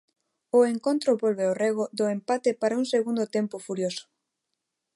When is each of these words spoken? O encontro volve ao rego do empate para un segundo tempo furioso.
O 0.57 0.59
encontro 0.73 1.19
volve 1.23 1.43
ao 1.45 1.57
rego 1.63 1.85
do 1.99 2.05
empate 2.15 2.49
para 2.61 2.77
un 2.81 2.85
segundo 2.93 3.23
tempo 3.37 3.55
furioso. 3.67 4.05